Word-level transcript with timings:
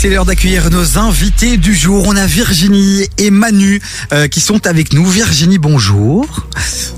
c'est 0.00 0.08
l'heure 0.08 0.24
d'accueillir 0.24 0.70
nos 0.70 0.96
invités 0.96 1.58
du 1.58 1.74
jour. 1.74 2.06
On 2.08 2.16
a 2.16 2.24
Virginie 2.24 3.06
et 3.18 3.30
Manu 3.30 3.82
euh, 4.14 4.28
qui 4.28 4.40
sont 4.40 4.66
avec 4.66 4.94
nous. 4.94 5.04
Virginie, 5.04 5.58
bonjour. 5.58 6.46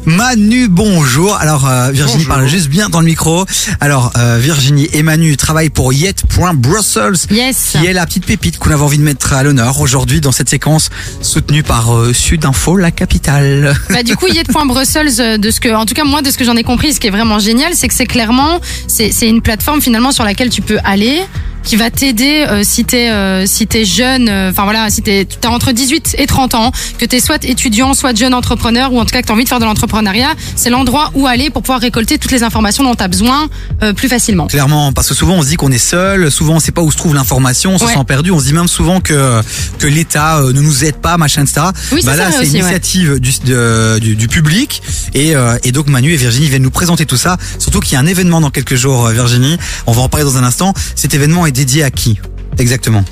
Manu, 0.04 0.68
bonjour. 0.68 1.34
Alors, 1.34 1.68
euh, 1.68 1.90
Virginie 1.90 2.24
parle 2.26 2.46
juste 2.46 2.68
bien 2.68 2.90
dans 2.90 3.00
le 3.00 3.06
micro. 3.06 3.44
Alors, 3.80 4.12
euh, 4.18 4.38
Virginie 4.40 4.88
et 4.92 5.02
Manu 5.02 5.36
travaillent 5.36 5.70
pour 5.70 5.92
Yet.Brussels, 5.92 7.26
Yes. 7.32 7.70
qui 7.72 7.86
est 7.86 7.92
la 7.92 8.06
petite 8.06 8.24
pépite 8.24 8.60
qu'on 8.60 8.70
avait 8.70 8.84
envie 8.84 8.98
de 8.98 9.02
mettre 9.02 9.32
à 9.32 9.42
l'honneur 9.42 9.80
aujourd'hui 9.80 10.20
dans 10.20 10.30
cette 10.30 10.48
séquence 10.48 10.90
soutenue 11.22 11.64
par 11.64 11.92
euh, 11.92 12.12
Sudinfo, 12.12 12.76
la 12.76 12.92
capitale. 12.92 13.74
Bah, 13.90 14.04
du 14.04 14.14
coup, 14.14 14.28
Yet.Brussels, 14.28 15.40
de 15.40 15.50
ce 15.50 15.60
que, 15.60 15.74
en 15.74 15.86
tout 15.86 15.94
cas, 15.94 16.04
moi, 16.04 16.22
de 16.22 16.30
ce 16.30 16.38
que 16.38 16.44
j'en 16.44 16.56
ai 16.56 16.62
compris, 16.62 16.92
ce 16.92 17.00
qui 17.00 17.08
est 17.08 17.10
vraiment 17.10 17.40
génial, 17.40 17.72
c'est 17.74 17.88
que 17.88 17.94
c'est 17.94 18.06
clairement, 18.06 18.60
c'est 18.86 19.10
c'est 19.10 19.28
une 19.28 19.42
plateforme 19.42 19.80
finalement 19.82 20.12
sur 20.12 20.22
laquelle 20.22 20.50
tu 20.50 20.62
peux 20.62 20.78
aller 20.84 21.20
qui 21.62 21.76
va 21.76 21.90
t'aider 21.90 22.44
euh, 22.48 22.62
si 22.64 22.84
t'es 22.84 23.10
euh, 23.10 23.46
si 23.46 23.66
t'es 23.66 23.84
jeune 23.84 24.28
euh, 24.28 24.50
enfin 24.50 24.64
voilà 24.64 24.90
si 24.90 25.02
t'es 25.02 25.26
t'as 25.40 25.48
entre 25.50 25.72
18 25.72 26.16
et 26.18 26.26
30 26.26 26.54
ans 26.54 26.72
que 26.98 27.04
t'es 27.04 27.20
soit 27.20 27.44
étudiant 27.44 27.94
soit 27.94 28.16
jeune 28.16 28.34
entrepreneur 28.34 28.92
ou 28.92 28.98
en 29.00 29.04
tout 29.04 29.10
cas 29.12 29.22
que 29.22 29.26
t'as 29.26 29.32
envie 29.34 29.44
de 29.44 29.48
faire 29.48 29.60
de 29.60 29.64
l'entrepreneuriat 29.64 30.32
c'est 30.56 30.70
l'endroit 30.70 31.10
où 31.14 31.26
aller 31.26 31.50
pour 31.50 31.62
pouvoir 31.62 31.80
récolter 31.80 32.18
toutes 32.18 32.32
les 32.32 32.42
informations 32.42 32.84
dont 32.84 32.94
t'as 32.94 33.08
besoin 33.08 33.48
euh, 33.82 33.92
plus 33.92 34.08
facilement 34.08 34.46
Clairement, 34.46 34.92
parce 34.92 35.08
que 35.08 35.14
souvent 35.14 35.34
on 35.34 35.42
se 35.42 35.48
dit 35.48 35.56
qu'on 35.56 35.70
est 35.72 35.78
seul, 35.78 36.30
souvent 36.30 36.54
on 36.54 36.60
sait 36.60 36.72
pas 36.72 36.82
où 36.82 36.90
se 36.90 36.96
trouve 36.96 37.14
l'information, 37.14 37.74
on 37.74 37.78
se 37.78 37.84
Ouais. 37.84 37.92
sent 37.94 38.04
perdu, 38.06 38.30
on 38.30 38.38
se 38.40 38.44
dit 38.46 38.52
même 38.52 38.68
souvent 38.68 39.00
que 39.00 39.40
que 39.78 39.86
l'État 39.86 40.38
euh, 40.38 40.52
ne 40.52 40.60
nous 40.60 40.84
aide 40.84 40.96
pas, 40.96 41.16
machin, 41.16 41.42
etc. 41.42 41.66
Oui, 41.92 42.00
bah 42.04 42.12
c'est 42.12 42.18
là, 42.18 42.30
c'est 42.32 42.44
une 42.46 42.52
ouais. 42.54 42.58
initiative 42.60 43.18
du, 43.20 43.30
de- 43.44 43.98
du, 44.00 44.16
du 44.16 44.28
public 44.28 44.82
et, 45.14 45.34
euh, 45.34 45.56
et 45.64 45.72
donc 45.72 45.88
Manu 45.88 46.12
et 46.12 46.16
Virginie 46.16 46.48
viennent 46.48 46.62
nous 46.62 46.70
présenter 46.70 47.06
tout 47.06 47.16
ça. 47.16 47.36
Surtout 47.58 47.80
qu'il 47.80 47.92
y 47.94 47.96
a 47.96 48.00
un 48.00 48.06
événement 48.06 48.40
dans 48.40 48.50
quelques 48.50 48.74
jours, 48.76 49.08
Virginie. 49.08 49.56
On 49.86 49.92
va 49.92 50.02
en 50.02 50.08
parler 50.08 50.24
dans 50.24 50.36
un 50.36 50.44
instant. 50.44 50.74
Cet 50.96 51.14
événement 51.14 51.46
est 51.46 51.51
dédié 51.52 51.84
à 51.84 51.90
qui 51.90 52.18
Exactement? 52.58 53.04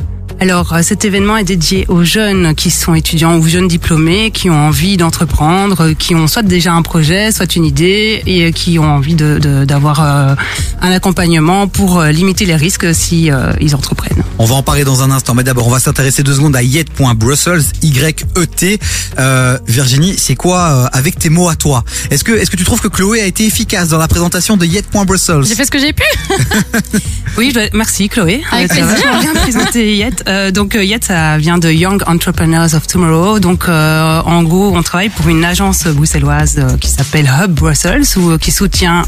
Alors, 0.43 0.73
euh, 0.73 0.81
cet 0.83 1.05
événement 1.05 1.37
est 1.37 1.45
dédié 1.45 1.85
aux 1.89 2.03
jeunes 2.03 2.55
qui 2.55 2.71
sont 2.71 2.95
étudiants 2.95 3.37
ou 3.37 3.47
jeunes 3.47 3.69
diplômés, 3.69 4.31
qui 4.31 4.49
ont 4.49 4.69
envie 4.69 4.97
d'entreprendre, 4.97 5.83
euh, 5.89 5.95
qui 5.95 6.15
ont 6.15 6.27
soit 6.29 6.43
déjà 6.43 6.73
un 6.73 6.81
projet, 6.81 7.31
soit 7.31 7.57
une 7.57 7.67
idée, 7.67 8.23
et 8.27 8.47
euh, 8.47 8.51
qui 8.51 8.79
ont 8.79 8.91
envie 8.91 9.15
de- 9.15 9.39
de- 9.39 9.67
d'avoir 9.67 10.01
euh, 10.03 10.35
un 10.81 10.93
accompagnement 10.93 11.69
pour 11.69 12.03
limiter 12.05 12.47
les 12.47 12.57
risques 12.57 12.95
si 12.95 13.31
euh, 13.31 13.53
ils 13.61 13.77
entreprennent. 13.77 14.23
On 14.39 14.47
va 14.47 14.55
en 14.55 14.63
parler 14.63 14.85
dans 14.85 15.03
un 15.03 15.11
instant, 15.11 15.35
mais 15.35 15.45
d'abord 15.45 15.69
on 15.69 15.71
va 15.71 15.79
s'intéresser 15.79 16.23
deux 16.23 16.33
secondes 16.35 16.57
à 16.57 16.63
yet.brussels, 16.63 17.61
Y-E-T. 17.83 18.79
Euh, 19.19 19.59
Virginie, 19.67 20.15
c'est 20.17 20.37
quoi 20.37 20.61
euh, 20.71 20.87
avec 20.99 21.19
tes 21.19 21.29
mots 21.29 21.51
à 21.51 21.55
toi? 21.57 21.85
Est-ce 22.11 22.25
que 22.25 22.33
est-ce 22.33 22.51
que 22.51 22.57
tu 22.57 22.65
trouves 22.65 22.81
que 22.81 22.89
Chloé 22.89 23.21
a 23.21 23.27
été 23.27 23.45
efficace 23.45 23.89
dans 23.91 23.99
la 23.99 24.09
présentation 24.09 24.57
de 24.57 24.65
yet.brussels 24.65 25.43
j'ai 25.45 25.55
fait 25.55 25.67
ce 25.67 25.71
que 25.71 25.79
j'ai 25.79 25.93
pu 25.93 26.03
Oui, 27.37 27.49
je 27.51 27.55
dois- 27.55 27.69
merci 27.75 28.09
Chloé. 28.09 28.43
Avec 28.51 28.69
plaisir. 28.71 28.87
bien 29.21 29.35
présenté 29.35 29.97
Yet. 29.99 30.25
Euh, 30.31 30.51
donc 30.53 30.77
euh, 30.77 30.85
Yet, 30.85 31.05
ça 31.05 31.39
vient 31.39 31.59
de 31.59 31.71
Young 31.71 32.03
Entrepreneurs 32.07 32.75
of 32.75 32.87
Tomorrow. 32.87 33.41
Donc 33.41 33.69
euh, 33.69 34.23
en 34.25 34.43
gros, 34.45 34.73
on 34.77 34.83
travaille 34.83 35.09
pour 35.09 35.29
une 35.29 35.45
agence 35.45 35.87
bruxelloise 35.87 36.57
euh, 36.59 36.77
qui 36.77 36.89
s'appelle 36.89 37.29
Hub 37.43 37.53
Brussels, 37.53 38.05
euh, 38.17 38.39
qui 38.39 38.53
soutient 38.53 39.03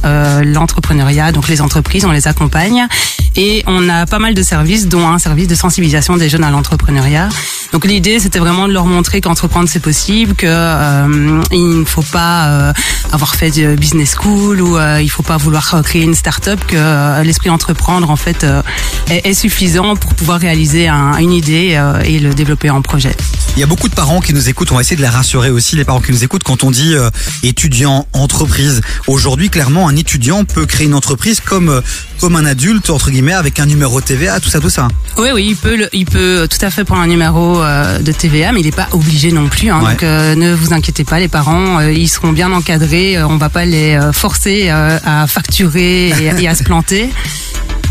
l'entrepreneuriat, 0.45 1.33
donc 1.33 1.49
les 1.49 1.61
entreprises, 1.61 2.05
on 2.05 2.11
les 2.11 2.27
accompagne. 2.27 2.87
Et 3.37 3.63
on 3.67 3.89
a 3.89 4.05
pas 4.07 4.19
mal 4.19 4.35
de 4.35 4.43
services, 4.43 4.89
dont 4.89 5.09
un 5.09 5.19
service 5.19 5.49
de 5.49 5.55
sensibilisation 5.55 6.17
des 6.17 6.29
jeunes 6.29 6.45
à 6.45 6.51
l'entrepreneuriat. 6.51 7.29
Donc 7.73 7.87
l'idée, 7.87 8.21
c'était 8.21 8.39
vraiment 8.39 8.69
de 8.69 8.73
leur 8.75 8.85
montrer 8.85 9.23
qu'entreprendre 9.23 9.69
c'est 9.69 9.81
possible, 9.81 10.35
que 10.35 10.47
euh, 10.47 11.41
il 11.51 11.81
ne 11.81 11.85
faut 11.87 12.03
pas 12.03 12.47
euh, 12.49 12.73
avoir 13.13 13.35
fait 13.35 13.51
de 13.51 13.75
business 13.75 14.15
school 14.21 14.61
ou 14.61 14.77
euh, 14.77 15.01
il 15.01 15.09
faut 15.11 15.23
pas 15.23 15.39
vouloir 15.39 15.81
créer 15.83 16.03
une 16.03 16.15
start-up, 16.15 16.61
que 16.67 16.77
euh, 16.77 17.23
l'esprit 17.23 17.49
entreprendre 17.49 18.11
en 18.11 18.17
fait 18.17 18.45
euh, 18.45 18.61
est, 19.09 19.33
suffisant 19.33 19.97
pour 19.97 20.15
pouvoir 20.15 20.39
réaliser 20.39 20.89
un- 20.89 21.17
une 21.17 21.33
idée 21.33 21.75
euh, 21.77 22.03
et 22.05 22.19
le 22.19 22.35
développer 22.35 22.69
en 22.69 22.83
projet. 22.83 23.17
Il 23.55 23.61
y 23.61 23.63
a 23.63 23.67
beaucoup 23.67 23.89
de 23.91 23.95
parents 23.95 24.21
qui 24.21 24.33
nous 24.33 24.49
écoutent. 24.49 24.73
On 24.73 24.77
va 24.77 24.81
essayer 24.81 24.97
de 24.97 25.03
les 25.03 25.09
rassurer 25.09 25.51
aussi, 25.51 25.77
les 25.77 25.85
parents 25.85 26.01
qui 26.01 26.11
nous 26.11 26.25
écoutent, 26.25 26.43
quand 26.43 26.65
on 26.65 26.71
dit 26.71 26.95
euh, 26.95 27.11
étudiant, 27.43 28.07
entreprise. 28.15 28.81
Aujourd'hui, 29.07 29.51
clairement, 29.51 29.89
un 29.89 29.95
étudiant 29.97 30.45
peut 30.45 30.65
créer 30.65 30.87
une 30.87 30.95
entreprise 30.95 31.41
comme 31.41 31.69
euh, 31.69 31.81
comme 32.19 32.35
un 32.37 32.47
adulte 32.47 32.89
entre 32.89 33.11
guillemets 33.11 33.35
avec 33.35 33.61
un 33.61 33.67
numéro 33.67 34.01
TVA, 34.01 34.41
tout 34.41 34.49
ça, 34.49 34.59
tout 34.59 34.71
ça. 34.71 34.89
Oui, 35.19 35.29
oui, 35.35 35.47
il 35.51 35.57
peut, 35.57 35.77
le- 35.77 35.91
il 35.93 36.07
peut 36.07 36.49
tout 36.51 36.65
à 36.65 36.71
fait 36.71 36.85
prendre 36.85 37.03
un 37.03 37.07
numéro 37.09 37.63
euh, 37.63 37.99
de 37.99 38.11
TVA, 38.13 38.53
mais 38.53 38.61
il 38.61 38.65
n'est 38.65 38.71
pas 38.73 38.89
obligé 38.93 39.33
non 39.33 39.49
plus. 39.49 39.71
Hein, 39.71 39.81
Ouais. 39.83 39.91
Donc 39.93 40.03
euh, 40.03 40.35
ne 40.35 40.55
vous 40.55 40.73
inquiétez 40.73 41.05
pas, 41.05 41.19
les 41.21 41.29
parents, 41.29 41.81
euh, 41.81 41.93
ils 41.93 42.09
seront 42.09 42.33
bien 42.33 42.51
encadrés. 42.53 43.19
euh, 43.19 43.27
on 43.27 43.37
va 43.37 43.51
pas 43.51 43.67
les 43.67 43.97
euh, 43.97 44.13
forcer 44.13 44.71
euh, 44.71 44.99
à 45.05 45.27
facturer 45.27 46.09
et, 46.09 46.33
et 46.43 46.49
à 46.49 46.55
se 46.55 46.63
planter. 46.65 47.11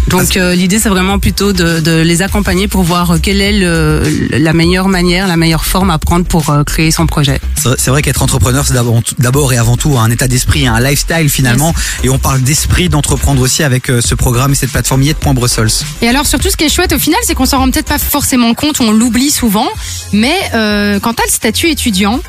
Donc 0.08 0.36
euh, 0.36 0.56
l'idée 0.56 0.80
c'est 0.80 0.90
vraiment 0.90 1.20
plutôt 1.20 1.54
de, 1.54 1.80
de 1.80 2.02
les 2.02 2.22
accompagner 2.22 2.68
pour 2.68 2.84
voir 2.84 3.12
euh, 3.12 3.18
quelle 3.22 3.40
est 3.40 3.54
le, 3.54 4.02
la 4.32 4.54
meilleure 4.54 4.88
manière, 4.88 5.28
la 5.28 5.38
meilleure 5.38 5.66
forme 5.66 5.90
à 5.90 6.00
prendre 6.00 6.26
pour 6.26 6.50
euh, 6.50 6.64
créer 6.64 6.92
son 6.92 7.08
projet. 7.08 7.40
C'est 7.78 7.92
vrai 7.92 8.02
qu'être 8.02 8.22
entrepreneur, 8.24 8.66
c'est 8.66 8.74
d'abord 8.74 9.02
d'abord 9.20 9.54
et 9.54 9.58
avant 9.58 9.78
tout 9.78 9.98
un 9.98 10.10
état 10.10 10.28
d'esprit, 10.28 10.68
un 10.68 10.80
lifestyle 10.80 11.30
finalement. 11.30 11.74
Et 12.04 12.10
on 12.10 12.18
parle 12.18 12.42
d'esprit 12.42 12.90
d'entreprendre 12.90 13.42
aussi 13.42 13.64
avec 13.64 13.90
euh, 13.90 14.02
ce 14.02 14.16
programme 14.16 14.52
et 14.52 14.56
cette 14.56 14.72
plateforme 14.72 15.04
yet.brussels. 15.04 15.70
Et 16.02 16.08
alors 16.08 16.26
surtout 16.26 16.50
ce 16.50 16.58
qui 16.58 16.66
est 16.66 16.70
chouette 16.70 16.94
au 16.94 17.00
final 17.00 17.20
c'est 17.24 17.36
qu'on 17.36 17.46
s'en 17.46 17.60
rend 17.60 17.70
peut-être 17.72 17.88
pas 17.88 18.00
forcément 18.00 18.54
compte, 18.54 18.82
on 18.82 18.92
l'oublie 18.92 19.32
souvent, 19.32 19.68
mais 20.12 20.36
euh, 20.54 21.00
quand 21.00 21.14
t'as 21.14 21.26
le 21.26 21.32
statut 21.32 21.68
étudiant, 21.68 22.20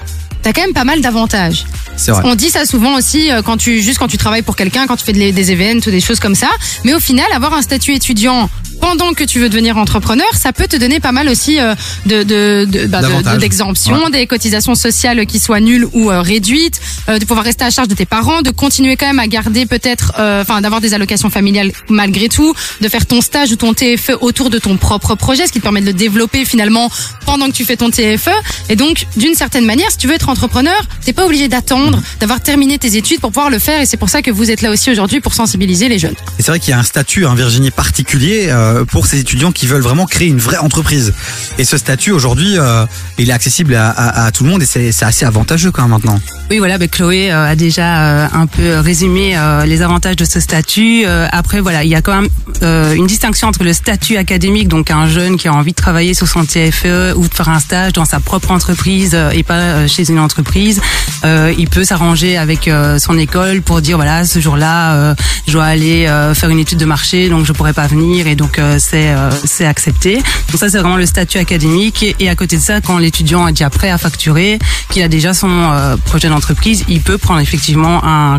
t'as 0.43 0.53
quand 0.53 0.63
même 0.63 0.73
pas 0.75 0.85
mal 0.85 1.01
d'avantages. 1.01 1.65
C'est 1.97 2.11
vrai. 2.11 2.23
On 2.25 2.35
dit 2.35 2.51
ça 2.51 2.65
souvent 2.67 2.97
aussi 2.97 3.31
euh, 3.31 3.43
quand 3.43 3.57
tu 3.57 3.81
juste 3.81 3.99
quand 3.99 4.09
tu 4.09 4.19
travailles 4.19 4.43
pour 4.43 4.57
quelqu'un, 4.57 4.87
quand 4.87 4.97
tu 4.97 5.05
fais 5.05 5.13
des, 5.13 5.33
des 5.33 5.53
events 5.53 5.87
ou 5.87 5.91
des 5.91 6.01
choses 6.01 6.21
comme 6.21 6.35
ça. 6.35 6.49
Mais 6.85 6.95
au 6.95 7.01
final, 7.01 7.27
avoir 7.33 7.55
un 7.55 7.63
statut 7.63 7.93
étudiant 7.95 8.51
pendant 8.83 9.15
que 9.15 9.23
tu 9.23 9.39
veux 9.39 9.49
devenir 9.49 9.79
entrepreneur, 9.79 10.27
ça 10.35 10.53
peut 10.53 10.67
te 10.67 10.77
donner 10.77 10.99
pas 10.99 11.13
mal 11.13 11.29
aussi 11.29 11.61
euh, 11.61 11.75
de 12.05 12.25
de 12.25 12.67
de- 12.69 12.87
bah, 12.89 13.01
d'exemptions, 13.39 14.11
des 14.11 14.27
cotisations 14.27 14.75
sociales 14.75 15.25
qui 15.25 15.39
soient 15.39 15.61
nulles 15.61 15.87
ou 15.93 16.11
euh, 16.11 16.21
réduites, 16.21 16.81
euh, 17.09 17.19
de 17.21 17.25
pouvoir 17.25 17.45
rester 17.45 17.65
à 17.65 17.71
charge 17.71 17.87
de 17.89 17.95
tes 17.95 18.07
parents, 18.07 18.43
de 18.43 18.51
continuer 18.51 18.97
quand 18.97 19.07
même 19.07 19.21
à 19.21 19.29
garder 19.29 19.67
peut-être, 19.67 20.13
euh, 20.19 20.43
enfin 20.43 20.61
d'avoir 20.61 20.81
des 20.81 20.95
allocations 20.95 21.31
familiales 21.31 21.71
malgré 21.89 22.29
tout, 22.29 22.53
de 22.81 22.89
faire 22.89 23.07
ton 23.07 23.21
stage 23.21 23.53
ou 23.53 23.57
ton 23.57 23.73
TFE 23.73 24.17
autour 24.21 24.51
de 24.51 24.59
ton 24.59 24.77
propre 24.77 25.15
projet, 25.15 25.47
ce 25.47 25.53
qui 25.53 25.59
te 25.61 25.63
permet 25.63 25.81
de 25.81 25.87
le 25.87 25.93
développer 25.93 26.45
finalement 26.45 26.91
pendant 27.25 27.47
que 27.47 27.53
tu 27.53 27.65
fais 27.65 27.77
ton 27.77 27.91
TFE. 27.91 28.31
Et 28.69 28.75
donc, 28.75 29.07
d'une 29.17 29.35
certaine 29.37 29.65
manière, 29.65 29.91
si 29.93 29.97
tu 29.99 30.09
veux 30.09 30.15
être 30.15 30.29
entrepreneur, 30.29 30.81
t'es 31.05 31.13
pas 31.13 31.25
obligé 31.25 31.47
d'attendre 31.47 32.03
d'avoir 32.19 32.41
terminé 32.41 32.79
tes 32.79 32.97
études 32.97 33.21
pour 33.21 33.31
pouvoir 33.31 33.49
le 33.51 33.61
faire. 33.61 33.81
Et 33.81 33.87
c'est 33.87 33.97
pour 33.97 34.09
ça 34.11 34.23
que 34.23 34.33
vous 34.33 34.51
êtes 34.51 34.61
là 34.61 34.71
aussi 34.73 34.91
aujourd'hui 34.91 35.21
pour 35.21 35.35
sensibiliser 35.35 35.89
les 35.89 36.01
jeunes. 36.01 36.17
Et 36.41 36.43
c'est 36.43 36.51
vrai 36.51 36.59
qu'il 36.59 36.71
y 36.73 36.75
a 36.75 36.79
un 36.81 36.83
statut, 36.83 37.27
un 37.27 37.35
Virginie 37.37 37.71
particulier 37.71 38.47
euh, 38.49 38.72
pour 38.91 39.07
ces 39.07 39.21
étudiants 39.21 39.53
qui 39.53 39.67
veulent 39.67 39.83
vraiment 39.83 40.07
créer 40.07 40.29
une 40.29 40.39
vraie 40.39 40.59
entreprise. 40.59 41.13
Et 41.59 41.65
ce 41.65 41.77
statut 41.77 42.13
aujourd'hui, 42.13 42.59
euh, 42.59 42.87
il 43.19 43.31
est 43.31 43.33
accessible 43.33 43.75
à, 43.75 44.31
tout 44.33 44.45
le 44.45 44.51
monde 44.51 44.63
et 44.63 44.67
c'est 44.67 45.03
assez 45.03 45.25
avantageux 45.25 45.71
quand 45.71 45.83
même 45.83 45.91
maintenant. 45.93 46.19
Oui, 46.51 46.59
voilà, 46.59 46.79
ben 46.79 46.89
Chloé 46.89 47.33
euh, 47.33 47.47
a 47.47 47.57
déjà 47.57 48.03
euh, 48.03 48.29
un 48.33 48.47
peu 48.47 48.79
résumé 48.79 49.37
euh, 49.37 49.65
les 49.65 49.83
avantages 49.83 50.17
de 50.17 50.25
ce 50.25 50.41
statut. 50.41 51.05
Euh, 51.07 51.27
après, 51.31 51.61
voilà, 51.61 51.85
il 51.85 51.91
y 51.91 51.95
a 51.95 52.03
quand 52.03 52.15
même 52.15 52.29
euh, 52.63 52.95
une 52.95 53.07
distinction 53.07 53.49
entre 53.49 53.65
le 53.65 53.73
statut 53.73 54.17
académique, 54.17 54.69
donc 54.69 54.91
un 54.91 55.09
jeune 55.09 55.37
qui 55.37 55.49
a 55.49 55.53
envie 55.53 55.73
de 55.73 55.77
travailler 55.77 56.15
sur 56.15 56.29
son 56.29 56.45
TFE 56.45 57.15
ou 57.17 57.27
de 57.27 57.35
faire 57.35 57.49
un 57.49 57.59
stage 57.59 57.93
dans 57.93 58.05
sa 58.05 58.21
propre 58.21 58.51
entreprise 58.51 59.13
euh, 59.15 59.31
et 59.31 59.43
pas 59.43 59.55
euh, 59.55 59.89
chez 59.89 60.11
une 60.11 60.19
entreprise. 60.19 60.81
Euh, 61.25 61.53
il 61.59 61.69
peut 61.69 61.85
s'arranger 61.85 62.37
avec 62.37 62.69
euh, 62.69 62.99
son 62.99 63.19
école 63.19 63.63
pour 63.63 63.81
dire 63.81 63.97
voilà, 63.97 64.25
ce 64.25 64.39
jour-là, 64.39 64.95
euh, 64.95 65.15
je 65.47 65.53
dois 65.53 65.65
aller 65.65 66.07
euh, 66.07 66.35
faire 66.35 66.51
une 66.51 66.59
étude 66.59 66.79
de 66.79 66.85
marché, 66.85 67.29
donc 67.29 67.47
je 67.47 67.53
pourrais 67.53 67.73
pas 67.73 67.87
venir 67.87 68.27
et 68.27 68.37
donc 68.37 68.59
euh, 68.63 68.79
c'est 68.79 69.11
euh, 69.11 69.31
c'est 69.45 69.67
accepté. 69.67 70.17
Donc 70.17 70.59
ça, 70.61 70.69
c'est 70.71 70.79
vraiment 70.79 70.97
le 70.97 71.07
statut 71.07 71.39
académique 71.39 72.03
et, 72.03 72.17
et 72.21 72.29
à 72.29 72.35
côté 72.37 72.57
de 72.57 72.63
ça, 72.63 72.81
quand 72.81 72.99
l'étudiant 72.99 73.47
est 73.49 73.53
déjà 73.53 73.71
prêt 73.71 73.91
à 73.91 73.99
facturer, 73.99 74.59
qu'il 74.91 75.03
a 75.03 75.09
déjà 75.09 75.35
son 75.35 75.51
euh, 75.51 75.97
projet 76.05 76.29
d'entreprise, 76.29 76.85
il 76.89 77.01
peut 77.01 77.19
prendre 77.19 77.41
effectivement 77.41 78.03
un, 78.05 78.39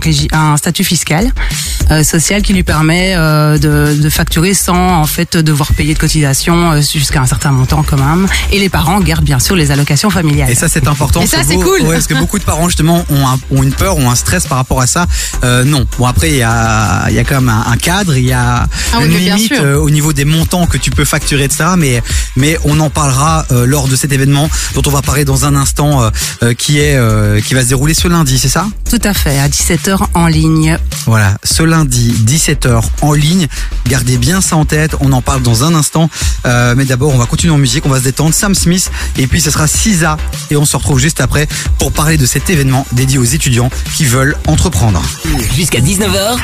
statut 0.58 0.84
fiscal, 0.84 1.32
euh, 1.92 2.04
social 2.04 2.42
qui 2.42 2.54
lui 2.54 2.64
permet 2.64 3.14
euh, 3.16 3.58
de, 3.58 3.96
de 4.02 4.10
facturer 4.10 4.54
sans 4.54 5.02
en 5.02 5.06
fait 5.06 5.36
devoir 5.38 5.74
payer 5.74 5.94
de 5.94 6.00
cotisations 6.00 6.72
euh, 6.72 6.82
jusqu'à 6.82 7.22
un 7.22 7.26
certain 7.26 7.52
montant 7.52 7.84
quand 7.84 7.98
même. 7.98 8.28
Et 8.52 8.60
les 8.60 8.70
parents 8.70 9.00
gardent 9.02 9.26
bien 9.26 9.40
sûr 9.40 9.56
les 9.56 9.72
allocations 9.72 10.10
familiales. 10.10 10.50
Et 10.50 10.56
ça, 10.56 10.68
c'est 10.70 10.88
important. 10.88 11.22
Et 11.22 11.28
ça, 11.28 11.40
c'est 11.46 11.56
cool. 11.56 11.82
Ouais, 11.82 11.94
parce 11.94 12.08
que 12.08 12.14
beaucoup 12.14 12.40
de 12.40 12.44
parents, 12.44 12.68
justement, 12.70 13.04
ont, 13.10 13.28
un- 13.28 13.40
ont 13.52 13.64
une 13.64 13.74
peur, 13.74 13.98
ont 13.98 14.10
un 14.10 14.16
stress 14.16 14.46
par 14.48 14.58
rapport 14.58 14.80
à 14.82 14.88
ça. 14.88 15.08
Euh, 15.44 15.64
non. 15.64 15.86
Bon, 15.98 16.06
après, 16.06 16.30
il 16.30 16.38
y 16.38 16.44
a, 16.44 17.08
il 17.10 17.16
y 17.16 17.20
a 17.20 17.24
quand 17.24 17.36
même 17.36 17.50
un, 17.50 17.66
un 17.72 17.78
cadre, 17.78 18.16
il 18.16 18.26
y 18.26 18.32
a 18.34 18.66
Ah 18.94 19.04
une 19.04 19.12
limite 19.18 19.54
euh, 19.54 19.76
au 19.78 19.90
niveau 19.90 20.13
des 20.14 20.26
montants 20.26 20.66
que 20.68 20.78
tu 20.78 20.92
peux 20.92 21.06
facturer, 21.06 21.46
etc. 21.46 21.66
Mais, 21.78 22.02
mais 22.36 22.58
on 22.66 22.80
en 22.80 22.90
parlera 22.90 23.46
euh, 23.52 23.66
lors 23.66 23.88
de 23.88 23.96
cet 23.96 24.12
événement 24.12 24.50
dont 24.76 24.82
on 24.86 24.92
va 24.92 25.02
parler 25.02 25.26
dans 25.26 25.46
un 25.46 25.56
instant, 25.56 26.04
euh, 26.04 26.10
euh, 26.44 26.54
qui 26.54 26.80
est, 26.80 26.96
euh, 26.96 27.40
qui 27.42 27.54
va 27.54 27.62
se 27.64 27.68
dérouler 27.70 27.94
ce 27.94 28.08
lundi, 28.08 28.40
c'est 28.40 28.50
ça? 28.50 28.66
Tout 28.90 29.02
à 29.04 29.14
fait, 29.14 29.40
à 29.40 29.48
17h 29.48 29.98
en 30.14 30.28
ligne. 30.28 30.78
Voilà, 31.06 31.38
ce 31.44 31.64
lundi, 31.64 32.14
17h 32.26 32.82
en 33.02 33.14
ligne. 33.14 33.48
Gardez 33.88 34.18
bien 34.18 34.42
ça 34.42 34.56
en 34.56 34.66
tête, 34.66 34.96
on 35.00 35.12
en 35.12 35.22
parle 35.22 35.42
dans 35.42 35.64
un 35.64 35.74
instant. 35.76 36.10
Euh, 36.46 36.74
mais 36.76 36.86
d'abord, 36.86 37.14
on 37.14 37.18
va 37.18 37.26
continuer 37.26 37.54
en 37.54 37.58
musique, 37.58 37.86
on 37.86 37.90
va 37.90 38.00
se 38.00 38.04
détendre. 38.04 38.34
Sam 38.34 38.56
Smith, 38.56 38.92
et 39.18 39.28
puis 39.28 39.42
ce 39.42 39.52
sera 39.52 39.68
Sisa. 39.68 40.18
Et 40.52 40.58
on 40.58 40.66
se 40.66 40.76
retrouve 40.76 41.00
juste 41.00 41.22
après 41.22 41.48
pour 41.80 41.92
parler 41.92 42.18
de 42.18 42.26
cet 42.26 42.50
événement 42.50 42.86
dédié 42.92 43.18
aux 43.18 43.24
étudiants 43.24 43.70
qui 43.96 44.06
veulent 44.06 44.36
entreprendre. 44.48 45.02
Jusqu'à 45.56 45.80
19h, 45.80 46.38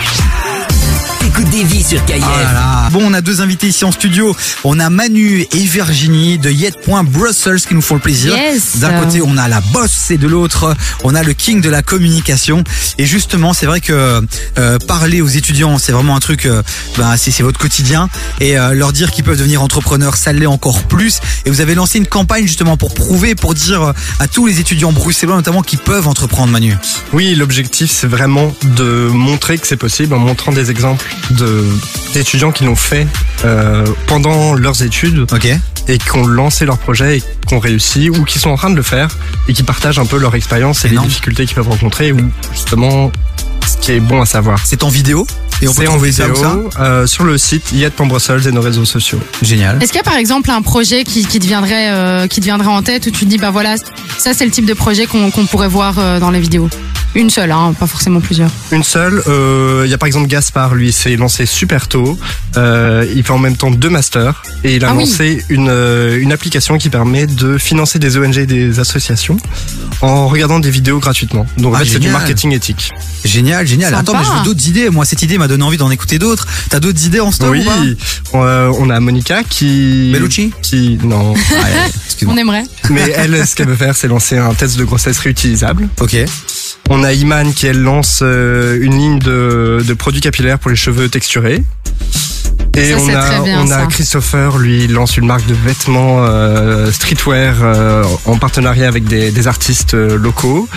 Écoute 1.39 1.51
des 1.51 1.63
vies 1.63 1.83
sur. 1.83 2.01
Voilà. 2.05 2.89
Bon, 2.91 2.99
on 3.01 3.13
a 3.13 3.21
deux 3.21 3.39
invités 3.39 3.67
ici 3.67 3.85
en 3.85 3.93
studio. 3.93 4.35
On 4.65 4.77
a 4.77 4.89
Manu 4.89 5.45
et 5.53 5.59
Virginie 5.59 6.37
de 6.37 6.49
Yet.Brussels 6.49 7.61
qui 7.61 7.75
nous 7.75 7.81
font 7.81 7.95
le 7.95 8.01
plaisir. 8.01 8.35
Yes. 8.35 8.79
D'un 8.79 8.99
côté, 8.99 9.21
on 9.21 9.37
a 9.37 9.47
la 9.47 9.61
boss 9.61 10.11
et 10.11 10.17
de 10.17 10.27
l'autre, 10.27 10.75
on 11.05 11.15
a 11.15 11.23
le 11.23 11.31
king 11.31 11.61
de 11.61 11.69
la 11.69 11.81
communication. 11.81 12.65
Et 12.97 13.05
justement, 13.05 13.53
c'est 13.53 13.67
vrai 13.67 13.79
que 13.79 14.21
euh, 14.57 14.79
parler 14.79 15.21
aux 15.21 15.29
étudiants, 15.29 15.77
c'est 15.77 15.93
vraiment 15.93 16.17
un 16.17 16.19
truc, 16.19 16.45
euh, 16.45 16.61
ben, 16.97 17.15
c'est 17.15 17.41
votre 17.41 17.59
quotidien. 17.59 18.09
Et 18.41 18.59
euh, 18.59 18.73
leur 18.73 18.91
dire 18.91 19.11
qu'ils 19.11 19.23
peuvent 19.23 19.37
devenir 19.37 19.61
entrepreneurs, 19.61 20.17
ça 20.17 20.33
l'est 20.33 20.45
encore 20.45 20.83
plus. 20.83 21.19
Et 21.45 21.49
vous 21.49 21.61
avez 21.61 21.75
lancé 21.75 21.99
une 21.99 22.07
campagne 22.07 22.47
justement 22.47 22.75
pour 22.75 22.93
prouver, 22.93 23.35
pour 23.35 23.53
dire 23.53 23.81
euh, 23.81 23.93
à 24.19 24.27
tous 24.27 24.45
les 24.45 24.59
étudiants 24.59 24.91
bruxellois 24.91 25.37
notamment 25.37 25.61
qu'ils 25.61 25.79
peuvent 25.79 26.07
entreprendre, 26.07 26.51
Manu. 26.51 26.75
Oui, 27.13 27.35
l'objectif 27.35 27.91
c'est 27.91 28.07
vraiment 28.07 28.53
de 28.75 29.07
montrer 29.07 29.57
que 29.57 29.67
c'est 29.67 29.77
possible 29.77 30.13
en 30.15 30.19
montrant 30.19 30.51
des 30.51 30.69
exemples 30.69 31.05
d'étudiants 32.13 32.51
qui 32.51 32.63
l'ont 32.63 32.75
fait 32.75 33.07
euh, 33.45 33.85
pendant 34.07 34.53
leurs 34.53 34.83
études 34.83 35.25
et 35.87 35.97
qui 35.97 36.15
ont 36.15 36.25
lancé 36.25 36.65
leur 36.65 36.77
projet 36.77 37.17
et 37.17 37.23
qui 37.47 37.53
ont 37.53 37.59
réussi 37.59 38.09
ou 38.09 38.23
qui 38.23 38.39
sont 38.39 38.49
en 38.49 38.55
train 38.55 38.69
de 38.69 38.75
le 38.75 38.83
faire 38.83 39.09
et 39.47 39.53
qui 39.53 39.63
partagent 39.63 39.99
un 39.99 40.05
peu 40.05 40.17
leur 40.17 40.35
expérience 40.35 40.85
et 40.85 40.89
Énorme. 40.89 41.05
les 41.05 41.09
difficultés 41.09 41.45
qu'ils 41.45 41.55
peuvent 41.55 41.69
rencontrer 41.69 42.11
ou 42.11 42.19
justement 42.53 43.11
ce 43.67 43.77
qui 43.77 43.91
est 43.91 43.99
bon 43.99 44.21
à 44.21 44.25
savoir. 44.25 44.59
C'est 44.65 44.83
en 44.83 44.89
vidéo. 44.89 45.25
Et 45.61 45.67
on 45.67 45.73
peut 45.73 45.81
C'est 45.81 45.87
en 45.89 45.99
ça 45.99 46.05
vidéo 46.27 46.35
ça 46.71 46.81
euh, 46.81 47.05
sur 47.05 47.25
le 47.25 47.37
site 47.37 47.73
Yet 47.73 47.91
Brussels 47.97 48.47
et 48.47 48.51
nos 48.51 48.61
réseaux 48.61 48.85
sociaux. 48.85 49.19
Génial. 49.41 49.81
Est-ce 49.81 49.91
qu'il 49.91 49.97
y 49.97 50.01
a 50.01 50.03
par 50.03 50.15
exemple 50.15 50.49
un 50.51 50.61
projet 50.61 51.03
qui, 51.03 51.25
qui, 51.25 51.39
deviendrait, 51.39 51.89
euh, 51.89 52.27
qui 52.27 52.39
deviendrait 52.39 52.69
en 52.69 52.81
tête 52.81 53.07
où 53.07 53.11
tu 53.11 53.25
te 53.25 53.29
dis, 53.29 53.37
bah 53.37 53.51
voilà, 53.51 53.75
ça 54.17 54.33
c'est 54.33 54.45
le 54.45 54.51
type 54.51 54.65
de 54.65 54.73
projet 54.73 55.05
qu'on 55.05 55.31
qu'on 55.31 55.45
pourrait 55.45 55.67
voir 55.67 55.99
euh, 55.99 56.19
dans 56.19 56.31
les 56.31 56.39
vidéos? 56.39 56.69
Une 57.15 57.29
seule, 57.31 57.51
hein, 57.51 57.73
pas 57.79 57.87
forcément 57.87 58.19
plusieurs. 58.19 58.51
Une 58.71 58.83
seule, 58.83 59.23
euh, 59.27 59.81
il 59.85 59.89
y 59.91 59.93
a 59.93 59.97
par 59.97 60.05
exemple 60.07 60.27
Gaspard, 60.27 60.75
lui 60.75 60.91
s'est 60.91 61.15
lancé 61.15 61.45
super 61.47 61.87
tôt. 61.87 62.17
Euh, 62.55 63.05
il 63.15 63.23
fait 63.23 63.31
en 63.31 63.39
même 63.39 63.57
temps 63.57 63.71
deux 63.71 63.89
masters 63.89 64.43
et 64.63 64.75
il 64.75 64.85
a 64.85 64.89
Ah 64.89 64.93
oui. 64.93 65.05
lancé 65.05 65.43
une, 65.49 65.69
euh, 65.69 66.19
une 66.21 66.31
application 66.31 66.77
qui 66.77 66.89
permet 66.89 67.25
de 67.25 67.57
financer 67.57 67.97
des 67.97 68.17
ONG 68.17 68.37
et 68.37 68.45
des 68.45 68.79
associations 68.79 69.37
en 70.01 70.27
regardant 70.27 70.59
des 70.59 70.69
vidéos 70.69 70.99
gratuitement. 70.99 71.47
Donc 71.57 71.73
en 71.73 71.77
Ah, 71.77 71.79
fait, 71.79 71.93
c'est 71.93 71.99
du 71.99 72.09
marketing 72.09 72.51
éthique. 72.53 72.91
Génial, 73.25 73.65
génial. 73.65 73.89
Sympa. 73.93 74.01
Attends, 74.11 74.19
mais 74.19 74.25
je 74.25 74.37
veux 74.39 74.43
d'autres 74.45 74.67
idées. 74.67 74.89
Moi, 74.89 75.03
cette 75.03 75.23
idée 75.23 75.37
m'a 75.39 75.47
donné 75.47 75.63
envie 75.63 75.77
d'en 75.77 75.89
écouter 75.89 76.19
d'autres. 76.19 76.47
T'as 76.69 76.79
d'autres 76.79 77.03
idées 77.05 77.19
en 77.19 77.31
stock 77.31 77.51
oui, 77.51 77.61
ou 77.61 78.31
pas 78.31 78.37
euh, 78.39 78.71
on 78.77 78.89
a 78.91 78.99
Monica 78.99 79.43
qui... 79.43 80.11
Bellucci 80.13 80.51
Qui... 80.61 80.99
Non. 81.03 81.33
Excuse-moi. 82.05 82.35
On 82.35 82.37
aimerait. 82.37 82.63
Mais 82.91 83.09
elle, 83.15 83.45
ce 83.47 83.55
qu'elle 83.55 83.67
veut 83.67 83.75
faire, 83.75 83.95
c'est 83.95 84.07
lancer 84.07 84.37
un 84.37 84.53
test 84.53 84.77
de 84.77 84.83
grossesse 84.83 85.17
réutilisable. 85.19 85.89
Ok. 85.99 86.15
On 86.89 87.03
a 87.03 87.13
Iman 87.13 87.53
qui, 87.53 87.67
elle, 87.67 87.81
lance 87.81 88.21
euh, 88.23 88.77
une 88.81 88.97
ligne 88.97 89.19
de, 89.19 89.83
de 89.87 89.93
produits 89.93 90.21
capillaires 90.21 90.57
pour 90.59 90.71
les 90.71 90.75
cheveux 90.75 91.07
texturés. 91.07 91.63
Et 92.75 92.91
Ça, 92.91 92.97
on 92.99 93.09
a, 93.09 93.21
très 93.21 93.39
bien, 93.43 93.61
on 93.61 93.67
ça. 93.67 93.81
a 93.81 93.85
Christopher, 93.87 94.57
lui, 94.57 94.85
il 94.85 94.93
lance 94.93 95.17
une 95.17 95.25
marque 95.25 95.45
de 95.45 95.53
vêtements 95.53 96.23
euh, 96.25 96.91
streetwear 96.91 97.55
euh, 97.61 98.03
en 98.25 98.37
partenariat 98.37 98.87
avec 98.87 99.03
des, 99.05 99.31
des 99.31 99.47
artistes 99.47 99.93
euh, 99.93 100.17
locaux. 100.17 100.67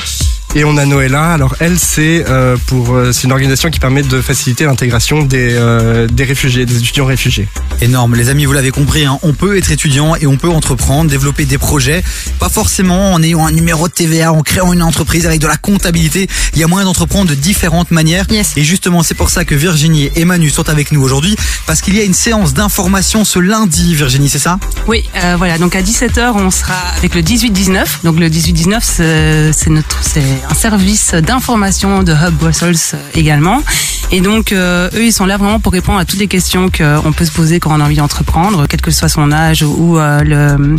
Et 0.55 0.65
on 0.65 0.77
a 0.77 0.85
Noëlla. 0.85 1.33
Alors 1.33 1.55
elle, 1.61 1.79
c'est 1.79 2.27
euh, 2.29 2.59
pour 2.67 2.95
euh, 2.95 3.11
c'est 3.13 3.25
une 3.25 3.33
organisation 3.33 3.71
qui 3.71 3.81
permet 3.81 4.03
de 4.03 4.21
faciliter 4.21 4.65
l'intégration 4.65 5.23
des 5.23 5.49
euh, 5.53 6.07
des 6.09 6.25
réfugiés, 6.25 6.67
des 6.67 6.77
étudiants 6.77 7.07
réfugiés. 7.07 7.49
Énorme. 7.81 8.15
Les 8.15 8.29
amis, 8.29 8.45
vous 8.45 8.53
l'avez 8.53 8.71
compris, 8.71 9.07
hein, 9.07 9.19
on 9.23 9.33
peut 9.33 9.57
être 9.57 9.71
étudiant 9.71 10.15
et 10.15 10.27
on 10.27 10.37
peut 10.37 10.51
entreprendre, 10.51 11.11
développer 11.11 11.47
des 11.47 11.57
projets. 11.57 12.05
Pas 12.39 12.51
forcément 12.51 13.13
en 13.13 13.23
ayant 13.23 13.47
un 13.47 13.51
numéro 13.51 13.89
de 13.89 13.93
TVA, 13.93 14.33
en 14.33 14.43
créant 14.43 14.75
une 14.75 14.83
entreprise 14.83 15.27
avec 15.27 15.41
de 15.41 15.47
la 15.47 15.57
comptabilité. 15.57 16.29
Il 16.53 16.61
y 16.61 16.65
a 16.65 16.67
moyen 16.67 16.85
d'entreprendre 16.85 17.31
de 17.31 17.35
différentes 17.35 17.91
manières. 17.91 18.27
Yes. 18.31 18.53
Et 18.57 18.63
justement, 18.63 19.03
c'est 19.03 19.15
pour 19.15 19.31
ça 19.31 19.47
que 19.47 19.55
Virginie 19.55 20.11
et 20.17 20.25
Manu 20.27 20.51
sont 20.51 20.69
avec 20.69 20.93
nous 20.93 21.03
aujourd'hui. 21.03 21.35
Parce 21.67 21.81
qu'il 21.81 21.97
y 21.97 22.01
a 22.01 22.05
une 22.05 22.15
séance 22.15 22.53
d'information 22.53 23.25
ce 23.25 23.39
lundi, 23.39 23.95
Virginie, 23.95 24.29
c'est 24.29 24.39
ça? 24.39 24.59
Oui, 24.87 25.05
euh, 25.17 25.37
voilà. 25.39 25.57
Donc 25.57 25.75
à 25.75 25.83
17h, 25.83 26.35
on 26.37 26.51
sera 26.51 26.75
avec 26.99 27.15
le 27.15 27.23
18-19. 27.23 28.05
Donc 28.05 28.21
le 28.21 28.29
18-19, 28.29 28.79
c'est 28.83 29.53
c'est 29.53 29.71
notre, 29.71 29.99
c'est 30.03 30.42
un 30.49 30.55
service 30.55 31.15
d'information 31.15 32.03
de 32.03 32.12
Hub 32.12 32.35
Brussels 32.35 32.77
euh, 32.94 32.99
également. 33.15 33.62
Et 34.11 34.21
donc 34.21 34.53
euh, 34.53 34.91
eux, 34.94 35.05
ils 35.06 35.12
sont 35.12 35.27
là 35.27 35.37
vraiment 35.37 35.59
pour 35.59 35.73
répondre 35.73 35.99
à 35.99 36.05
toutes 36.05 36.19
les 36.19 36.29
questions 36.29 36.71
qu'on 36.71 37.12
peut 37.12 37.25
se 37.25 37.33
poser 37.33 37.61
quand 37.61 37.75
on 37.75 37.81
a 37.81 37.85
envie 37.85 37.97
d'entreprendre, 37.97 38.67
quel 38.69 38.81
que 38.81 38.91
soit 38.91 39.09
son 39.09 39.33
âge 39.33 39.62
ou 39.62 39.99
euh, 39.99 40.21
le, 40.23 40.77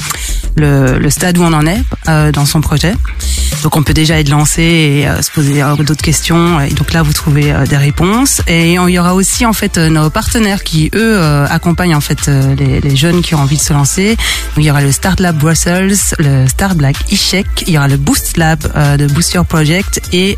le 0.56 1.00
le 1.00 1.10
stade 1.10 1.38
où 1.38 1.44
on 1.44 1.54
en 1.54 1.66
est 1.66 1.82
euh, 2.08 2.32
dans 2.32 2.46
son 2.46 2.62
projet. 2.62 2.94
Donc 3.64 3.78
on 3.78 3.84
peut 3.84 3.94
déjà 3.94 4.20
être 4.20 4.30
lancé 4.30 4.62
et 4.62 5.08
euh, 5.08 5.22
se 5.22 5.32
poser 5.32 5.64
euh, 5.64 5.76
d'autres 5.78 6.02
questions. 6.02 6.60
Et 6.60 6.70
donc 6.72 6.92
là, 6.92 7.02
vous 7.02 7.14
trouvez 7.14 7.52
euh, 7.54 7.66
des 7.66 7.78
réponses. 7.78 8.42
Et 8.48 8.74
il 8.74 8.90
y 8.90 9.00
aura 9.00 9.16
aussi 9.16 9.46
en 9.46 9.54
fait 9.54 9.78
euh, 9.78 9.90
nos 9.90 10.10
partenaires 10.10 10.64
qui 10.64 10.92
eux 10.96 11.22
accompagnent 11.50 11.96
en 11.96 12.02
fait 12.02 12.28
les, 12.28 12.82
les 12.82 12.96
jeunes 12.96 13.22
qui 13.22 13.36
ont 13.36 13.40
envie 13.40 13.58
de 13.58 13.62
se 13.62 13.74
lancer. 13.74 14.18
Il 14.58 14.64
y 14.64 14.72
aura 14.72 14.82
le 14.82 14.92
Start 14.92 15.20
Lab 15.20 15.38
Brussels, 15.38 15.96
le 16.20 16.48
Start 16.48 16.76
Black 16.76 16.96
Ishek, 17.12 17.66
il 17.68 17.74
y 17.74 17.78
aura 17.78 17.88
le 17.88 17.98
Boost 17.98 18.38
Lab 18.38 18.60
de 18.98 19.08
Boost 19.08 19.34
Your 19.34 19.46
Project 19.46 20.02
et 20.12 20.38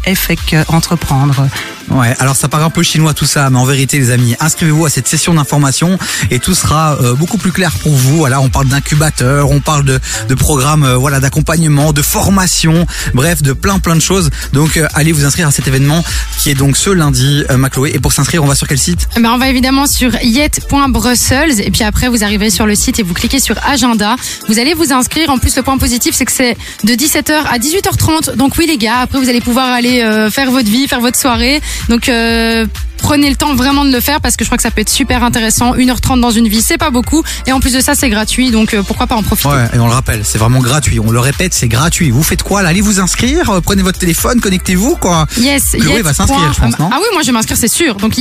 euh, 0.54 0.64
Entreprendre. 0.68 1.48
Ouais, 1.90 2.16
alors 2.20 2.36
ça 2.36 2.48
paraît 2.48 2.64
un 2.64 2.70
peu 2.72 2.82
chinois 2.82 3.14
tout 3.14 3.26
ça, 3.26 3.50
mais 3.50 3.60
en 3.60 3.66
vérité 3.66 4.00
les 4.00 4.10
amis, 4.10 4.36
inscrivez-vous 4.40 4.86
à 4.86 4.90
cette 4.90 5.08
session 5.08 5.36
d'information 5.36 6.00
et 6.32 6.40
tout 6.40 6.56
sera 6.56 6.98
euh, 7.00 7.14
beaucoup 7.14 7.38
plus 7.38 7.52
clair 7.52 7.72
pour 7.72 7.94
vous. 7.94 8.18
Voilà, 8.18 8.42
on 8.42 8.50
parle 8.50 8.68
d'incubateur, 8.68 9.52
on 9.52 9.60
parle 9.60 9.86
de, 9.86 10.00
de 10.30 10.36
programmes 10.36 10.84
euh, 10.84 10.96
voilà, 10.96 11.20
d'accompagnement, 11.20 11.94
de 11.94 12.02
formation, 12.02 12.86
bref, 13.14 13.42
de 13.42 13.54
plein 13.54 13.80
plein 13.80 13.96
de 13.96 14.02
choses. 14.02 14.30
Donc 14.54 14.78
euh, 14.78 14.88
allez 14.94 15.12
vous 15.12 15.26
inscrire 15.26 15.48
à 15.48 15.52
cet 15.52 15.68
événement 15.68 16.04
qui 16.40 16.50
est 16.50 16.56
donc 16.56 16.78
ce 16.78 16.90
lundi, 16.90 17.44
euh. 17.50 17.58
Et 17.92 18.00
pour 18.00 18.14
s'inscrire, 18.14 18.44
on 18.44 18.48
va 18.48 18.56
sur 18.56 18.68
quel 18.68 18.78
site? 18.78 19.08
Eh 19.18 19.20
ben, 19.20 19.32
on 19.32 19.38
va 19.38 19.50
évidemment 19.50 19.88
sur 19.88 20.16
yet.brussels 20.22 21.62
et 21.62 21.72
puis 21.72 21.84
après 21.84 22.08
vous 22.08 22.24
arrivez 22.24 22.50
sur 22.50 22.66
le 22.66 22.76
site 22.76 23.00
et 23.00 23.04
vous 23.04 23.14
cliquez 23.14 23.40
sur 23.40 23.56
agenda. 23.66 24.16
Vous 24.48 24.60
allez 24.60 24.74
vous 24.74 24.94
inscrire. 24.94 25.30
En 25.30 25.38
plus 25.38 25.56
le 25.56 25.64
point 25.64 25.78
positif 25.78 26.16
c'est 26.16 26.26
que 26.26 26.32
c'est 26.32 26.56
de 26.84 26.94
17h 26.94 27.34
à 27.34 27.58
18h30. 27.58 28.36
Donc 28.36 28.54
oui 28.58 28.68
les 28.68 28.78
gars, 28.78 29.00
après 29.00 29.20
vous 29.20 29.30
allez 29.30 29.42
pouvoir 29.42 29.70
aller 29.72 30.02
euh, 30.02 30.30
faire 30.30 30.52
votre 30.52 30.70
vie, 30.70 30.88
faire 30.88 31.02
votre 31.02 31.20
soirée. 31.20 31.62
Donc 31.90 32.08
euh, 32.08 32.66
prenez 32.98 33.30
le 33.30 33.36
temps 33.36 33.56
vraiment 33.56 33.86
de 33.86 33.92
le 33.92 34.00
faire 34.00 34.22
parce 34.22 34.36
que 34.36 34.44
je 34.44 34.50
crois 34.50 34.58
que 34.58 34.64
ça 34.64 34.72
peut 34.72 34.82
être 34.82 34.90
super 34.90 35.24
intéressant. 35.24 35.76
1h30 35.76 36.20
dans 36.20 36.32
une 36.32 36.48
vie, 36.48 36.62
c'est 36.62 36.78
pas 36.78 36.90
beaucoup 36.90 37.24
et 37.48 37.52
en 37.52 37.60
plus 37.60 37.74
de 37.74 37.80
ça 37.80 37.96
c'est 37.96 38.10
gratuit 38.10 38.52
donc 38.52 38.74
euh, 38.74 38.84
pourquoi 38.84 39.08
pas 39.08 39.16
en 39.16 39.24
profiter. 39.24 39.50
Ouais, 39.50 39.68
et 39.74 39.80
on 39.80 39.88
le 39.88 39.94
rappelle, 39.94 40.22
c'est 40.24 40.38
vraiment 40.38 40.60
gratuit. 40.60 41.00
On 41.00 41.12
le 41.12 41.20
répète, 41.20 41.54
c'est 41.54 41.68
gratuit. 41.68 42.12
Vous 42.12 42.24
faites 42.24 42.44
quoi 42.44 42.62
là? 42.62 42.70
Allez 42.70 42.82
vous 42.82 43.00
inscrire, 43.00 43.50
euh, 43.50 43.62
prenez 43.62 43.82
votre 43.82 44.00
téléphone, 44.00 44.42
connectez-vous 44.42 44.96
quoi. 44.98 45.26
Yes, 45.38 45.76
Chloé 45.80 46.02
va 46.02 46.14
s'inscrire, 46.14 46.54
je 46.54 46.60
pense, 46.60 46.80
non? 46.80 46.90
Ah 46.92 46.98
oui, 47.00 47.08
moi 47.14 47.22
je 47.22 47.28
vais 47.28 47.34
m'inscrire, 47.34 47.58
c'est 47.58 47.68
sûr. 47.68 47.96
Donc 47.96 48.18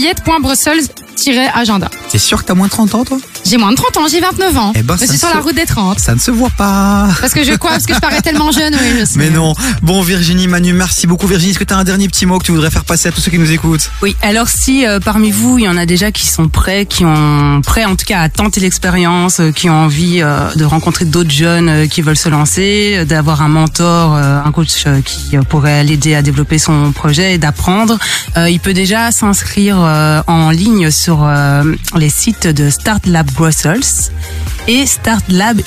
yet.brussels-agenda. 1.19 1.89
T'es 2.11 2.19
sûr 2.19 2.41
que 2.43 2.47
t'as 2.47 2.55
moins 2.55 2.67
de 2.67 2.73
30 2.73 2.95
ans 2.95 3.05
toi? 3.05 3.19
J'ai 3.45 3.57
moins 3.57 3.71
de 3.71 3.77
30 3.77 3.97
ans, 3.99 4.07
j'ai 4.11 4.21
29 4.21 4.57
ans. 4.59 4.73
Eh 4.75 4.83
ben, 4.83 4.97
je 5.01 5.07
suis 5.07 5.19
sur 5.19 5.29
se- 5.29 5.35
la 5.35 5.41
route 5.41 5.55
des 5.55 5.67
30. 5.67 5.99
Ça 5.99 6.15
ne 6.15 6.19
se 6.21 6.31
voit 6.31 6.51
pas. 6.51 7.09
Parce 7.21 7.33
que 7.35 7.45
je 7.45 7.55
quoi 7.55 7.71
Parce 7.71 7.87
que 7.87 7.95
je 7.95 8.01
parais 8.01 8.21
tellement 8.23 8.51
jeune, 8.53 8.75
oui, 8.75 8.97
je 9.01 9.05
sais. 9.05 9.19
Mais 9.19 9.31
non. 9.31 9.55
Bon 9.83 10.03
Virginie, 10.03 10.49
Manu, 10.49 10.73
merci 10.73 11.07
beaucoup 11.07 11.27
Virginie. 11.27 11.51
Est-ce 11.51 11.59
que 11.59 11.65
t'as 11.65 11.77
un 11.77 11.85
dernier 11.85 12.09
petit 12.09 12.27
mot 12.27 12.39
que 12.39 12.45
tu 12.45 12.53
voudrais 12.53 12.71
faire 12.71 12.85
passer 12.85 13.09
à 13.09 13.13
tous 13.13 13.21
ceux 13.21 13.31
qui 13.31 13.39
nous 13.39 13.51
écoutent? 13.53 13.91
Oui, 14.03 14.17
alors 14.23 14.49
si 14.49 14.87
euh, 14.87 14.99
parmi 15.01 15.31
vous, 15.31 15.59
il 15.59 15.65
y 15.65 15.69
en 15.69 15.77
a 15.77 15.87
déjà 15.87 16.11
qui 16.13 16.27
sont 16.27 16.49
prêts, 16.49 16.87
qui 16.87 17.05
ont 17.05 17.61
prêts 17.65 17.85
en 17.85 17.97
tout 17.97 18.07
cas 18.07 18.21
à 18.21 18.29
tenter 18.29 18.61
l'expérience, 18.61 19.41
euh, 19.41 19.51
qui 19.51 19.69
ont 19.69 19.85
envie 19.85 20.21
euh, 20.23 20.51
de 20.57 20.65
rencontrer 20.65 21.05
d'autres 21.05 21.31
jeunes 21.31 21.69
euh, 21.69 21.87
qui 21.87 22.01
veulent 22.03 22.17
se 22.17 22.29
lancer, 22.29 22.95
euh, 22.99 23.05
d'avoir 23.05 23.43
un 23.43 23.49
mentor, 23.49 24.15
euh, 24.15 24.41
un 24.43 24.53
coach 24.53 24.85
euh, 24.87 25.01
qui 25.03 25.37
euh, 25.37 25.43
pourrait 25.43 25.85
l'aider 25.85 26.15
à 26.15 26.23
développer 26.23 26.59
son 26.59 26.93
projet 26.93 27.35
et 27.35 27.39
d'apprendre, 27.39 27.99
euh, 28.37 28.49
il 28.49 28.61
peut 28.61 28.73
déjà 28.75 29.11
s'inscrire 29.11 29.77
euh, 29.81 30.23
en 30.27 30.51
ligne 30.51 30.91
sur 30.91 31.04
euh, 31.09 31.75
les 31.97 32.09
sites 32.09 32.47
de 32.47 32.71
Start 32.71 33.07
Lab 33.07 33.31
Brussels 33.33 34.11
et 34.67 34.87
Start 34.87 35.25
Lab. 35.29 35.61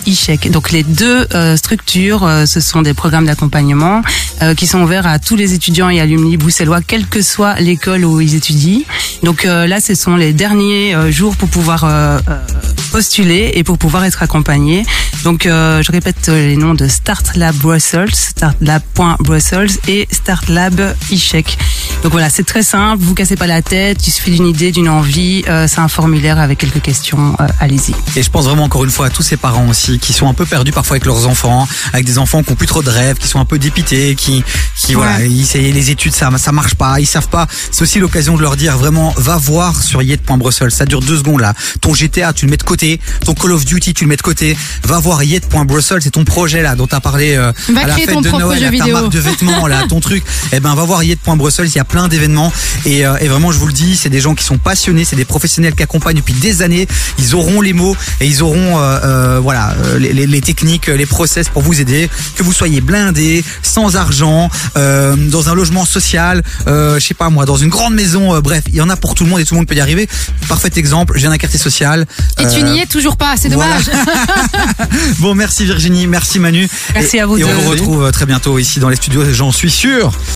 Donc 0.51 0.71
les 0.71 0.83
deux 0.83 1.27
euh, 1.33 1.55
structures, 1.57 2.23
euh, 2.23 2.45
ce 2.45 2.59
sont 2.59 2.81
des 2.81 2.93
programmes 2.93 3.25
d'accompagnement 3.25 4.01
euh, 4.41 4.55
qui 4.55 4.67
sont 4.67 4.81
ouverts 4.81 5.07
à 5.07 5.19
tous 5.19 5.35
les 5.35 5.53
étudiants 5.53 5.89
et 5.89 5.99
alumni 5.99 6.37
bruxellois, 6.37 6.81
quelle 6.81 7.07
que 7.07 7.21
soit 7.21 7.55
l'école 7.59 8.05
où 8.05 8.21
ils 8.21 8.35
étudient. 8.35 8.81
Donc 9.23 9.45
euh, 9.45 9.67
là, 9.67 9.79
ce 9.81 9.95
sont 9.95 10.15
les 10.15 10.33
derniers 10.33 10.95
euh, 10.95 11.11
jours 11.11 11.35
pour 11.35 11.49
pouvoir 11.49 11.83
euh, 11.83 12.19
postuler 12.91 13.51
et 13.55 13.63
pour 13.63 13.77
pouvoir 13.77 14.05
être 14.05 14.23
accompagnés. 14.23 14.85
Donc 15.23 15.43
je 15.45 15.91
répète 15.91 16.27
les 16.29 16.55
noms 16.55 16.73
de 16.73 16.87
Start 16.87 17.35
Lab 17.35 17.55
Brussels, 17.55 18.13
startlab.brussels 18.13 19.71
et 19.87 20.07
Start 20.11 20.47
Lab. 20.47 20.95
Donc 22.03 22.11
voilà, 22.11 22.29
c'est 22.29 22.45
très 22.45 22.63
simple, 22.63 23.03
vous 23.03 23.13
cassez 23.13 23.35
pas 23.35 23.47
la 23.47 23.61
tête, 23.61 24.07
il 24.07 24.11
suffit 24.11 24.31
d'une 24.31 24.47
idée, 24.47 24.71
d'une 24.71 24.87
envie, 24.87 25.43
c'est 25.67 25.79
un 25.79 25.87
formulaire 25.89 26.39
avec 26.39 26.59
quelques 26.59 26.81
questions, 26.81 27.35
allez-y. 27.59 27.93
Et 28.17 28.23
je 28.23 28.29
pense 28.29 28.45
vraiment 28.45 28.63
encore 28.63 28.85
une 28.85 28.86
fois 28.89 29.07
à 29.07 29.09
tous 29.09 29.23
ces 29.23 29.37
parents 29.37 29.67
aussi 29.67 29.99
qui 29.99 30.13
sont 30.13 30.27
un 30.27 30.33
peu 30.33 30.45
perdus 30.45 30.71
parfois 30.71 30.95
avec 30.95 31.05
leurs 31.05 31.27
enfants, 31.27 31.67
avec 31.93 32.05
des 32.05 32.17
enfants 32.17 32.43
qui 32.43 32.51
ont 32.51 32.55
plus 32.55 32.67
trop 32.67 32.83
de 32.83 32.89
rêves, 32.89 33.17
qui 33.17 33.27
sont 33.27 33.39
un 33.39 33.45
peu 33.45 33.59
dépités, 33.59 34.15
qui, 34.15 34.43
qui 34.77 34.93
voilà, 34.93 35.23
ils, 35.23 35.45
les 35.53 35.91
études 35.91 36.13
ça, 36.13 36.29
ça 36.37 36.51
marche 36.51 36.75
pas, 36.75 36.99
ils 36.99 37.05
savent 37.05 37.29
pas. 37.29 37.47
C'est 37.71 37.81
aussi 37.81 37.99
l'occasion 37.99 38.35
de 38.37 38.41
leur 38.41 38.55
dire 38.55 38.77
vraiment, 38.77 39.13
va 39.17 39.37
voir 39.37 39.81
sur 39.81 40.01
yet.brussels. 40.01 40.71
Ça 40.71 40.85
dure 40.85 41.01
deux 41.01 41.17
secondes 41.17 41.41
là. 41.41 41.53
Ton 41.81 41.93
GTA, 41.93 42.33
tu 42.33 42.45
le 42.45 42.51
mets 42.51 42.57
de 42.57 42.63
côté. 42.63 42.99
Ton 43.25 43.33
Call 43.33 43.51
of 43.51 43.65
Duty, 43.65 43.93
tu 43.93 44.03
le 44.03 44.09
mets 44.09 44.15
de 44.15 44.21
côté. 44.21 44.57
Va 44.83 44.99
voir 44.99 45.23
yet.brussels. 45.23 46.01
C'est 46.01 46.11
ton 46.11 46.23
projet 46.23 46.61
là 46.61 46.75
dont 46.75 46.87
t'as 46.87 46.99
parlé 46.99 47.35
euh, 47.35 47.51
Va 47.69 47.81
à 47.81 47.87
la 47.87 47.95
fête 47.95 48.21
de 48.21 48.29
Noël, 48.29 48.59
ta 48.59 48.69
vidéo. 48.69 48.93
marque 48.93 49.11
de 49.11 49.19
vêtements 49.19 49.67
là, 49.67 49.83
ton 49.87 49.99
truc. 49.99 50.23
Eh 50.53 50.59
ben, 50.59 50.75
va 50.75 50.85
voir 50.85 51.03
yet.brussels. 51.03 51.67
Il 51.67 51.75
y 51.75 51.79
a 51.79 51.83
plein 51.83 52.07
d'événements 52.07 52.51
et, 52.85 53.05
euh, 53.05 53.17
et 53.19 53.27
vraiment 53.27 53.51
je 53.51 53.57
vous 53.57 53.67
le 53.67 53.73
dis, 53.73 53.97
c'est 53.97 54.09
des 54.09 54.21
gens 54.21 54.33
qui 54.33 54.43
sont 54.43 54.57
passionnés, 54.57 55.03
c'est 55.03 55.15
des 55.15 55.25
professionnels 55.25 55.75
qui 55.75 55.83
accompagnent 55.83 56.17
depuis 56.17 56.33
des 56.33 56.61
années. 56.61 56.87
Ils 57.19 57.35
auront 57.35 57.61
les 57.61 57.73
mots 57.73 57.95
et 58.21 58.27
ils 58.27 58.43
auront 58.43 58.76
euh, 58.77 58.99
euh, 59.03 59.39
voilà 59.41 59.75
euh, 59.83 59.99
les, 59.99 60.13
les- 60.13 60.27
les 60.27 60.41
techniques, 60.41 60.87
les 60.87 61.05
process 61.05 61.49
pour 61.49 61.61
vous 61.61 61.81
aider. 61.81 62.09
Que 62.35 62.43
vous 62.43 62.53
soyez 62.53 62.81
blindé, 62.81 63.43
sans 63.63 63.95
argent, 63.95 64.49
euh, 64.77 65.15
dans 65.15 65.49
un 65.49 65.55
logement 65.55 65.85
social, 65.85 66.43
je 66.65 66.99
sais 66.99 67.13
pas 67.13 67.29
moi, 67.29 67.45
dans 67.45 67.57
une 67.57 67.69
grande 67.69 67.93
maison. 67.93 68.39
bref, 68.39 68.63
il 68.67 68.75
y 68.75 68.81
en 68.81 68.89
a 68.89 68.95
pour 68.95 69.15
tout 69.15 69.23
le 69.23 69.29
monde 69.29 69.39
et 69.39 69.45
tout 69.45 69.53
le 69.55 69.59
monde 69.59 69.67
peut 69.67 69.75
y 69.75 69.81
arriver. 69.81 70.07
Parfait 70.47 70.71
exemple. 70.75 71.13
Je 71.15 71.21
viens 71.21 71.29
d'un 71.29 71.37
quartier 71.37 71.59
social. 71.59 72.05
Et 72.39 72.47
tu 72.47 72.63
n'y 72.63 72.79
es 72.79 72.85
toujours 72.85 73.17
pas, 73.17 73.35
c'est 73.37 73.49
voilà. 73.49 73.77
dommage. 73.77 74.05
Bon, 75.19 75.35
merci 75.35 75.65
Virginie, 75.65 76.07
merci 76.07 76.39
Manu. 76.39 76.67
Merci 76.93 77.17
Et- 77.17 77.21
à 77.21 77.25
vous 77.25 77.37
Et 77.37 77.43
on 77.43 77.51
vous 77.53 77.69
retrouve 77.69 78.11
très 78.11 78.25
bientôt 78.25 78.59
ici 78.59 78.79
dans 78.79 78.89
les 78.89 78.95
studios, 78.95 79.23
j'en 79.33 79.51
suis 79.51 79.71
sûr. 79.71 80.11